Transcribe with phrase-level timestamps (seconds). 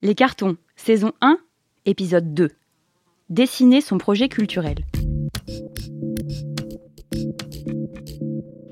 [0.00, 1.38] Les cartons, saison 1,
[1.84, 2.52] épisode 2.
[3.30, 4.76] Dessiner son projet culturel.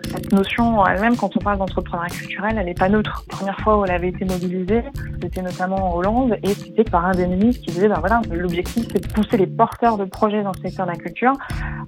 [0.04, 3.24] Cette notion elle-même, quand on parle d'entrepreneuriat culturel, elle n'est pas neutre.
[3.28, 4.84] La première fois où elle avait été mobilisée,
[5.20, 8.86] c'était notamment en Hollande, et c'était par un des ministres qui disait, ben voilà, l'objectif
[8.92, 11.32] c'est de pousser les porteurs de projets dans le secteur de la culture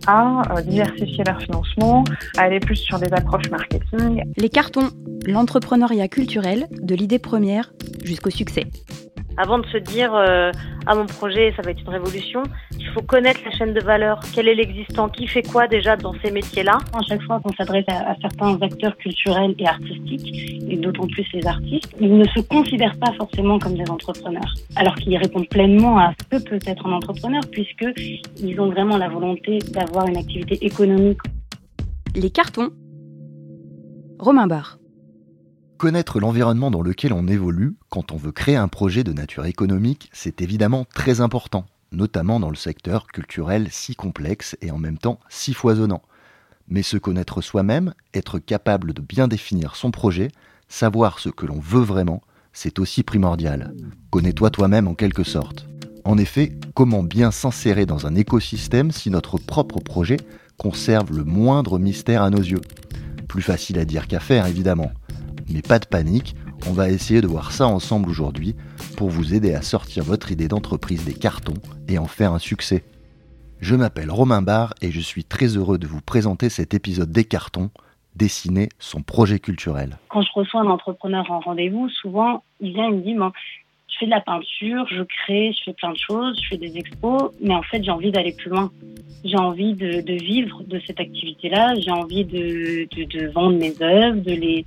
[0.09, 2.03] à euh, diversifier leur financement,
[2.37, 4.25] à aller plus sur des approches marketing.
[4.37, 4.91] Les cartons,
[5.25, 8.67] l'entrepreneuriat culturel, de l'idée première jusqu'au succès
[9.39, 10.51] avant de se dire euh,
[10.87, 12.43] ah mon projet ça va être une révolution,
[12.79, 16.15] il faut connaître la chaîne de valeur, quel est l'existant, qui fait quoi déjà dans
[16.23, 16.79] ces métiers-là?
[16.93, 21.47] À chaque fois qu'on s'adresse à, certains acteurs culturels et artistiques, et d'autant plus les
[21.47, 26.13] artistes, ils ne se considèrent pas forcément comme des entrepreneurs, alors qu'ils répondent pleinement à
[26.21, 31.21] ce que peut être un entrepreneur, puisqu'ils ont vraiment la volonté d'avoir une activité économique.
[32.17, 32.71] Les cartons.
[34.19, 34.79] Romain Barre.
[35.79, 40.11] Connaître l'environnement dans lequel on évolue quand on veut créer un projet de nature économique,
[40.13, 45.21] c'est évidemment très important, notamment dans le secteur culturel si complexe et en même temps
[45.29, 46.03] si foisonnant.
[46.67, 50.33] Mais se connaître soi-même, être capable de bien définir son projet,
[50.69, 52.23] savoir ce que l'on veut vraiment,
[52.53, 53.73] c'est aussi primordial.
[54.11, 55.69] Connais-toi toi-même en quelque sorte.
[56.03, 60.17] En effet, comment bien s'insérer dans un écosystème si notre propre projet
[60.57, 62.63] conserve le moindre mystère à nos yeux?
[63.29, 64.91] Plus facile à dire qu'à faire, évidemment.
[65.51, 66.35] Mais pas de panique,
[66.69, 68.55] on va essayer de voir ça ensemble aujourd'hui
[68.97, 71.55] pour vous aider à sortir votre idée d'entreprise des cartons
[71.89, 72.85] et en faire un succès.
[73.61, 77.25] Je m'appelle Romain Barre et je suis très heureux de vous présenter cet épisode des
[77.25, 77.71] cartons,
[78.15, 79.99] dessiner son projet culturel.
[80.11, 83.15] Quand je reçois un entrepreneur en rendez-vous, souvent il vient et me dit
[83.99, 87.33] fais de la peinture, je crée, je fais plein de choses, je fais des expos,
[87.41, 88.71] mais en fait j'ai envie d'aller plus loin
[89.25, 94.65] j'ai envie de, vivre de cette activité-là, j'ai envie de, vendre mes œuvres, de les,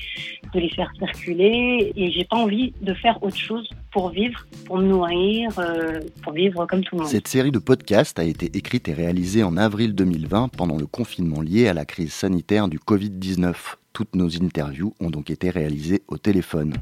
[0.53, 4.77] de les faire circuler, et j'ai pas envie de faire autre chose pour vivre, pour
[4.77, 7.09] me nourrir, euh, pour vivre comme tout le monde.
[7.09, 11.41] Cette série de podcasts a été écrite et réalisée en avril 2020 pendant le confinement
[11.41, 13.53] lié à la crise sanitaire du Covid-19.
[13.93, 16.73] Toutes nos interviews ont donc été réalisées au téléphone.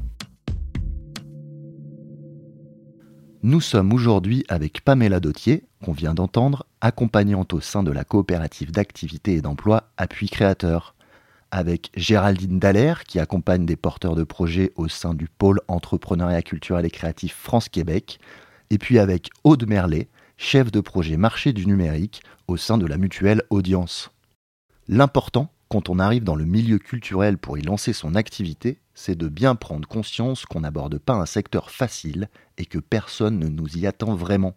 [3.42, 8.70] Nous sommes aujourd'hui avec Pamela Dautier, qu'on vient d'entendre, accompagnante au sein de la coopérative
[8.70, 10.94] d'activité et d'emploi Appui Créateur,
[11.50, 16.84] avec Géraldine Dallaire, qui accompagne des porteurs de projets au sein du pôle entrepreneuriat culturel
[16.84, 18.20] et créatif France-Québec,
[18.68, 22.98] et puis avec Aude Merlet, chef de projet marché du numérique au sein de la
[22.98, 24.10] mutuelle Audience.
[24.86, 29.28] L'important, quand on arrive dans le milieu culturel pour y lancer son activité, c'est de
[29.28, 32.28] bien prendre conscience qu'on n'aborde pas un secteur facile
[32.60, 34.54] et que personne ne nous y attend vraiment.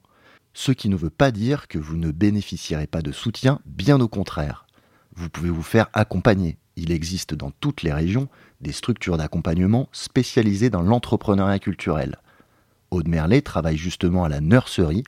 [0.53, 4.09] Ce qui ne veut pas dire que vous ne bénéficierez pas de soutien, bien au
[4.09, 4.67] contraire.
[5.15, 6.57] Vous pouvez vous faire accompagner.
[6.75, 8.27] Il existe dans toutes les régions
[8.59, 12.17] des structures d'accompagnement spécialisées dans l'entrepreneuriat culturel.
[12.91, 15.05] Aude Merlet travaille justement à la Nursery,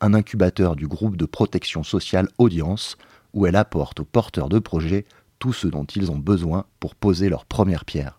[0.00, 2.96] un incubateur du groupe de protection sociale Audience,
[3.34, 5.06] où elle apporte aux porteurs de projets
[5.38, 8.18] tout ce dont ils ont besoin pour poser leur première pierre.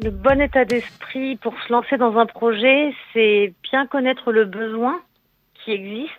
[0.00, 5.00] Le bon état d'esprit pour se lancer dans un projet, c'est bien connaître le besoin
[5.54, 6.12] qui existe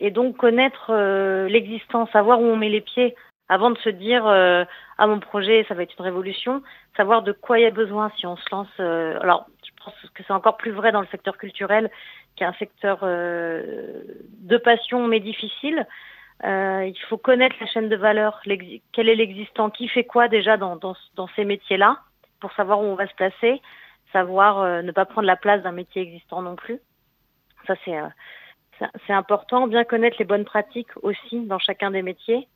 [0.00, 3.14] et donc connaître euh, l'existence, savoir où on met les pieds
[3.48, 4.64] avant de se dire euh,
[4.98, 6.60] ah mon projet ça va être une révolution,
[6.96, 8.66] savoir de quoi il y a besoin si on se lance.
[8.80, 11.88] Euh, alors je pense que c'est encore plus vrai dans le secteur culturel
[12.34, 15.86] qui est un secteur de passion mais difficile.
[16.42, 18.40] il faut connaître la chaîne de valeur,
[18.92, 20.96] quel est l'existant, qui fait quoi déjà dans
[21.36, 22.00] ces métiers-là
[22.40, 23.60] pour savoir où on va se placer,
[24.12, 26.80] savoir ne pas prendre la place d'un métier existant non plus.
[27.66, 27.96] Ça c'est
[29.06, 32.48] c'est important, bien connaître les bonnes pratiques aussi dans chacun des métiers.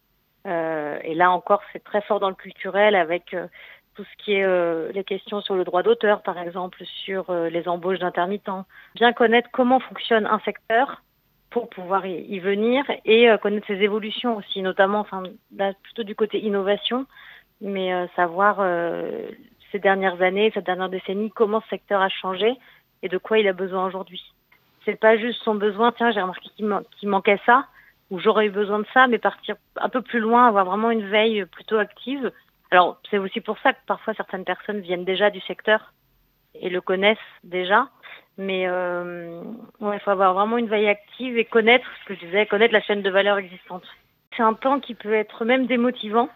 [0.47, 3.47] Euh, et là encore, c'est très fort dans le culturel avec euh,
[3.95, 7.69] tout ce qui est euh, les questions sur le droit d'auteur, par exemple, sur les
[7.69, 8.67] embauches d'intermittents.
[8.95, 11.03] Bien connaître comment fonctionne un secteur
[11.51, 15.23] pour pouvoir y, venir et connaître ses évolutions aussi, notamment, enfin,
[15.85, 17.07] plutôt du côté innovation,
[17.61, 18.57] mais savoir
[19.75, 22.55] ces dernières années, cette dernière décennie, comment ce secteur a changé
[23.03, 24.23] et de quoi il a besoin aujourd'hui
[24.85, 27.67] c'est pas juste son besoin, tiens, j'ai remarqué qu'il manquait ça,
[28.11, 31.09] ou j'aurais eu besoin de ça, mais partir un peu plus loin, avoir vraiment une
[31.09, 32.31] veille plutôt active.
[32.71, 35.93] Alors, c'est aussi pour ça que parfois certaines personnes viennent déjà du secteur
[36.55, 37.89] et le connaissent déjà.
[38.37, 39.43] Mais euh,
[39.81, 42.83] il faut avoir vraiment une veille active et connaître, ce que je disais, connaître la
[42.83, 43.85] chaîne de valeur existante.
[44.37, 46.29] C'est un temps qui peut être même démotivant,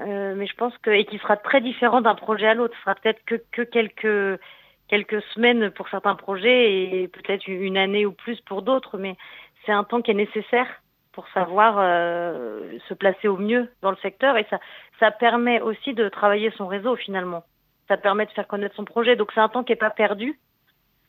[0.00, 2.74] euh, mais je pense que et qui sera très différent d'un projet à l'autre.
[2.76, 4.40] Ce sera peut-être que, que quelques
[4.88, 9.16] quelques semaines pour certains projets et peut-être une année ou plus pour d'autres, mais
[9.64, 10.66] c'est un temps qui est nécessaire
[11.12, 14.58] pour savoir euh, se placer au mieux dans le secteur et ça,
[14.98, 17.44] ça permet aussi de travailler son réseau finalement.
[17.86, 19.14] Ça permet de faire connaître son projet.
[19.14, 20.40] Donc c'est un temps qui n'est pas perdu,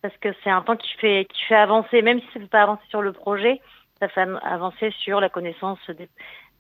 [0.02, 2.50] parce que c'est un temps qui fait, qui fait avancer, même si ça ne fait
[2.50, 3.62] pas avancer sur le projet,
[4.00, 6.08] ça fait avancer sur la connaissance des,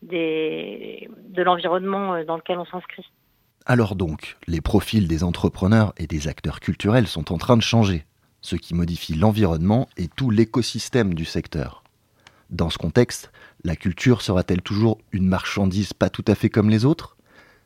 [0.01, 3.06] de l'environnement euh, dans lequel on s'inscrit.
[3.65, 8.06] Alors donc, les profils des entrepreneurs et des acteurs culturels sont en train de changer,
[8.42, 11.83] ce qui modifie l'environnement et tout l'écosystème du secteur.
[12.50, 13.31] Dans ce contexte,
[13.63, 17.15] la culture sera-t-elle toujours une marchandise pas tout à fait comme les autres?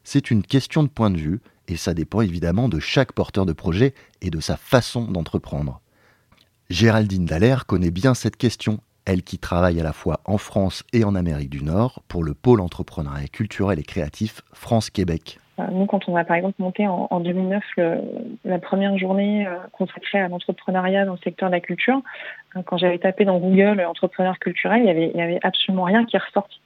[0.03, 3.53] C'est une question de point de vue et ça dépend évidemment de chaque porteur de
[3.53, 5.81] projet et de sa façon d'entreprendre.
[6.69, 11.03] Géraldine Dallaire connaît bien cette question, elle qui travaille à la fois en France et
[11.03, 15.39] en Amérique du Nord pour le pôle entrepreneuriat culturel et créatif France-Québec.
[15.59, 17.63] Euh, nous, quand on a par exemple monté en, 2009
[18.43, 22.01] la première journée euh, consacrée à l'entrepreneuriat dans le secteur de la culture,
[22.55, 26.19] euh, quand j'avais tapé dans Google entrepreneur culturel, il y avait, absolument rien qui est
[26.19, 26.59] ressorti.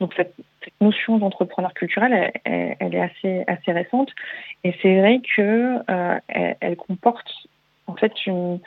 [0.00, 0.34] Donc cette,
[0.82, 4.10] notion d'entrepreneur culturel, elle, est assez assez récente,
[4.62, 5.78] et c'est vrai que
[6.28, 7.26] elle, comporte
[7.86, 8.60] en fait une,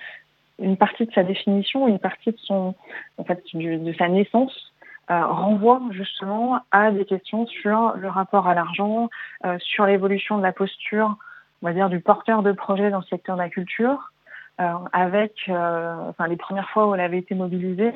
[0.60, 2.76] une partie de sa définition, une partie de son
[3.18, 4.72] en fait de sa naissance
[5.12, 9.10] euh, renvoie justement à des questions sur le rapport à l'argent,
[9.46, 11.18] euh, sur l'évolution de la posture,
[11.62, 14.14] on va dire, du porteur de projet dans le secteur de la culture,
[14.62, 17.94] euh, avec enfin, les premières fois où elle avait été mobilisée,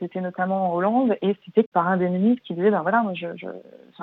[0.00, 3.28] c'était notamment en Hollande, et c'était par un des ministres qui disait, ben voilà, je,
[3.36, 3.46] je,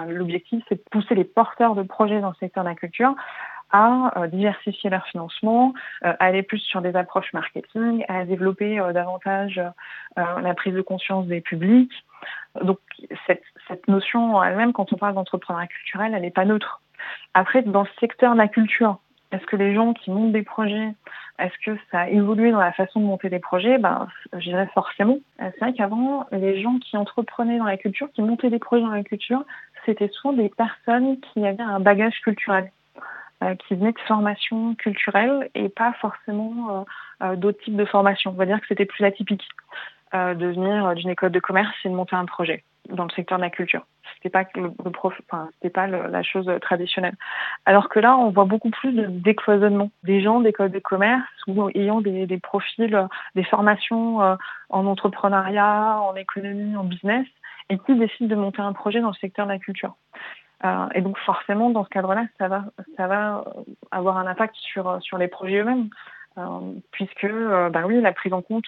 [0.08, 3.14] l'objectif c'est de pousser les porteurs de projets dans le secteur de la culture
[3.72, 9.62] à diversifier leur financement, à aller plus sur des approches marketing, à développer davantage
[10.16, 11.92] la prise de conscience des publics,
[12.64, 12.80] donc
[13.28, 16.82] cette, cette notion elle-même, quand on parle d'entrepreneuriat culturel, elle n'est pas neutre.
[17.34, 19.00] Après, dans le secteur de la culture,
[19.32, 20.94] est-ce que les gens qui montent des projets,
[21.40, 23.78] est-ce que ça a évolué dans la façon de monter des projets?
[23.78, 25.18] Ben, je dirais forcément.
[25.40, 28.92] C'est vrai qu'avant, les gens qui entreprenaient dans la culture, qui montaient des projets dans
[28.92, 29.44] la culture,
[29.86, 32.70] c'était souvent des personnes qui avaient un bagage culturel, euh,
[33.42, 36.84] qui venaient de formations culturelles et pas forcément euh,
[37.26, 38.32] euh, d'autres types de formations.
[38.32, 39.44] On va dire que c'était plus atypique.
[40.16, 43.38] Euh, de venir d'une école de commerce et de monter un projet dans le secteur
[43.38, 43.86] de la culture.
[44.14, 47.16] C'était pas le, prof, enfin, c'était pas la chose traditionnelle.
[47.66, 51.70] Alors que là, on voit beaucoup plus de décloisonnement des gens d'école de commerce ou
[51.74, 54.36] ayant des, des profils, des formations euh,
[54.70, 57.26] en entrepreneuriat, en économie, en business,
[57.70, 59.96] et qui décident de monter un projet dans le secteur de la culture.
[60.64, 62.66] Euh, et donc forcément, dans ce cadre-là, ça va,
[62.98, 63.44] ça va
[63.92, 65.90] avoir un impact sur les projets eux-mêmes.
[66.38, 68.66] Euh, puisque euh, bah oui, la prise en compte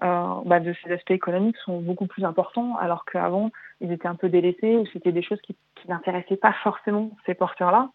[0.00, 3.50] bah, de ces aspects économiques sont beaucoup plus importants, alors qu'avant,
[3.80, 5.56] ils étaient un peu délaissés ou c'était des choses qui,
[5.88, 7.88] n'intéressaient pas forcément ces porteurs-là.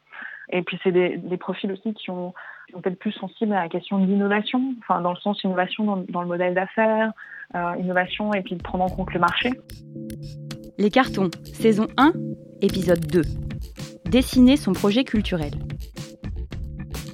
[0.49, 2.33] Et puis c'est des, profils aussi qui ont,
[2.73, 6.27] peut-être plus sensibles à la question de l'innovation, enfin dans le sens innovation dans le
[6.27, 7.13] modèle d'affaires,
[7.53, 9.51] innovation et puis de prendre en compte le marché.
[10.77, 12.11] Les cartons, saison 1,
[12.65, 13.21] épisode 2.
[14.09, 15.53] Dessiner son projet culturel.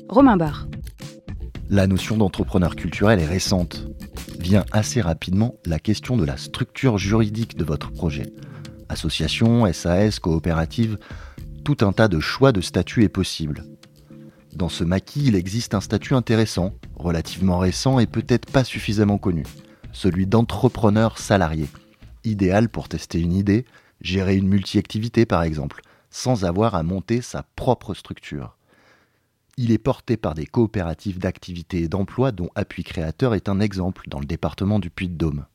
[0.07, 0.68] Romain Barre.
[1.69, 3.86] La notion d'entrepreneur culturel est récente.
[4.39, 8.31] Vient assez rapidement la question de la structure juridique de votre projet.
[8.88, 10.98] Association, SAS, coopérative,
[11.65, 13.65] tout un tas de choix de statut est possible.
[14.56, 19.44] Dans ce maquis, il existe un statut intéressant, relativement récent et peut-être pas suffisamment connu,
[19.92, 21.68] celui d'entrepreneur salarié,
[22.24, 23.65] idéal pour tester une idée,
[24.01, 28.57] gérer une multi-activité par exemple, sans avoir à monter sa propre structure.
[29.57, 34.07] Il est porté par des coopératives d'activité et d'emploi dont Appui Créateur est un exemple
[34.07, 35.45] dans le département du Puy-de-Dôme.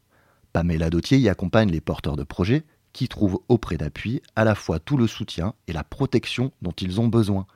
[0.53, 4.79] Pamela Dautier y accompagne les porteurs de projets qui trouvent auprès d'Appui à la fois
[4.79, 7.47] tout le soutien et la protection dont ils ont besoin,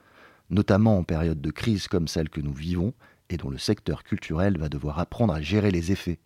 [0.50, 2.92] notamment en période de crise comme celle que nous vivons
[3.30, 6.18] et dont le secteur culturel va devoir apprendre à gérer les effets.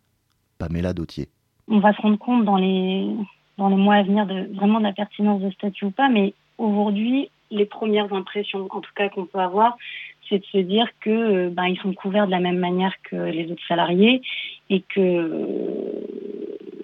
[0.59, 1.29] Pamela Dautier.
[1.69, 3.15] On va se rendre compte dans les,
[3.59, 6.35] dans les mois à venir de vraiment de la pertinence de statut ou pas, mais
[6.59, 9.77] aujourd'hui, les premières impressions, en tout cas qu'on peut avoir,
[10.29, 13.17] c'est de se dire que euh, ben, ils sont couverts de la même manière que
[13.17, 14.23] les autres salariés
[14.71, 15.37] et que euh,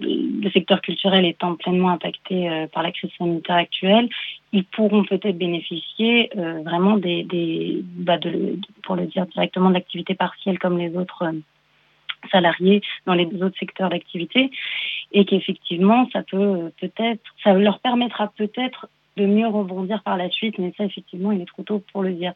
[0.01, 4.09] le secteur culturel étant pleinement impacté euh, par la crise sanitaire actuelle,
[4.53, 10.59] ils pourront peut-être bénéficier vraiment des, des bah de, pour le dire directement, d'activités partielles
[10.59, 11.33] comme les autres
[12.33, 14.51] salariés dans les autres secteurs d'activité
[15.13, 20.59] et qu'effectivement ça peut peut-être ça leur permettra peut-être de mieux rebondir par la suite,
[20.59, 22.33] mais ça, effectivement, il est trop tôt pour le dire.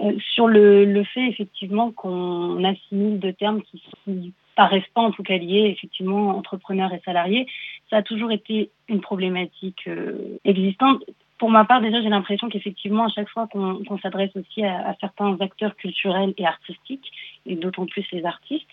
[0.00, 5.10] Euh, sur le, le, fait, effectivement, qu'on assimile deux termes qui ne paraissent pas, en
[5.10, 7.46] tout cas, liés, effectivement, entrepreneur et salarié,
[7.90, 11.02] ça a toujours été une problématique euh, existante.
[11.42, 15.36] Pour ma part, déjà, j'ai l'impression qu'effectivement, à chaque fois qu'on s'adresse aussi à, certains
[15.40, 17.10] acteurs culturels et artistiques,
[17.46, 18.70] et d'autant plus les artistes,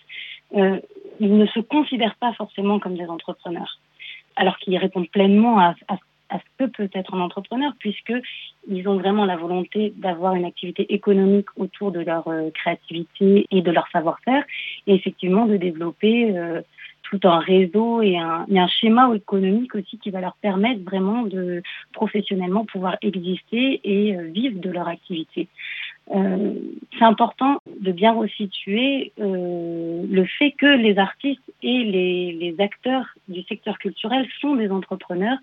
[0.54, 0.78] euh,
[1.18, 3.80] ils ne se considèrent pas forcément comme des entrepreneurs,
[4.36, 5.74] alors qu'ils répondent pleinement à,
[6.30, 11.48] ce que peut être un entrepreneur, puisqu'ils ont vraiment la volonté d'avoir une activité économique
[11.56, 14.44] autour de leur euh, créativité et de leur savoir-faire,
[14.86, 16.60] et effectivement de développer euh,
[17.10, 21.62] tout un réseau et un, schéma économique aussi qui va leur permettre vraiment de
[21.92, 25.48] professionnellement pouvoir exister et euh, vivre de leur activité.
[26.14, 26.54] Euh,
[26.96, 33.42] c'est important de bien resituer euh, le fait que les artistes et les, acteurs du
[33.44, 35.38] secteur culturel sont des entrepreneurs.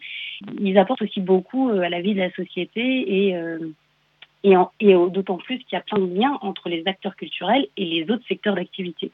[0.60, 4.56] Ils apportent aussi beaucoup à la vie de la société et
[5.10, 8.26] d'autant plus qu'il y a plein de liens entre les acteurs culturels et les autres
[8.28, 9.12] secteurs d'activité.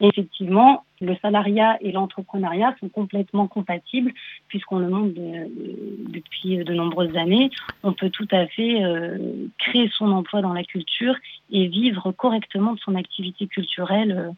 [0.00, 4.12] Effectivement, le salariat et l'entrepreneuriat sont complètement compatibles
[4.48, 7.50] puisqu'on le montre depuis de nombreuses années.
[7.84, 11.14] On peut tout à fait euh, créer son emploi dans la culture
[11.50, 14.30] et vivre correctement de son activité culturelle euh,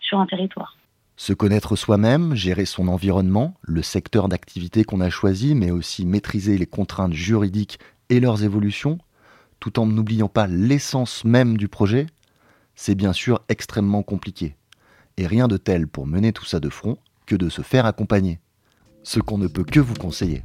[0.00, 0.76] sur un territoire.
[1.16, 6.58] Se connaître soi-même, gérer son environnement, le secteur d'activité qu'on a choisi, mais aussi maîtriser
[6.58, 7.78] les contraintes juridiques
[8.10, 8.98] et leurs évolutions,
[9.60, 12.06] tout en n'oubliant pas l'essence même du projet,
[12.74, 14.56] c'est bien sûr extrêmement compliqué
[15.16, 18.40] et rien de tel pour mener tout ça de front que de se faire accompagner.
[19.02, 20.42] Ce qu'on ne peut que vous conseiller.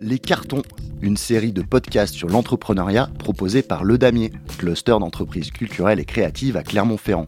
[0.00, 0.62] Les Cartons,
[1.00, 6.56] une série de podcasts sur l'entrepreneuriat proposée par Le Damier, cluster d'entreprises culturelles et créatives
[6.56, 7.26] à Clermont-Ferrand.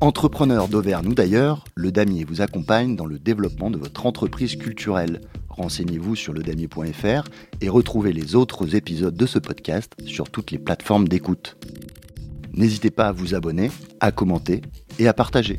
[0.00, 5.20] Entrepreneur d'Auvergne ou d'ailleurs, Le Damier vous accompagne dans le développement de votre entreprise culturelle.
[5.48, 7.28] Renseignez-vous sur ledamier.fr
[7.60, 11.56] et retrouvez les autres épisodes de ce podcast sur toutes les plateformes d'écoute.
[12.54, 14.62] N'hésitez pas à vous abonner, à commenter
[14.98, 15.58] et à partager.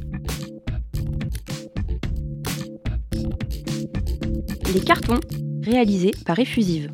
[4.74, 5.20] Les cartons
[5.64, 6.90] réalisés par Effusive.